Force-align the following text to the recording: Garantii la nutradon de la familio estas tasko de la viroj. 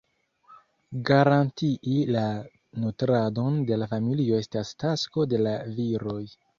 Garantii 1.09 1.93
la 2.17 2.25
nutradon 2.87 3.63
de 3.71 3.81
la 3.85 3.93
familio 3.95 4.43
estas 4.49 4.77
tasko 4.85 5.31
de 5.33 5.47
la 5.49 5.59
viroj. 5.81 6.23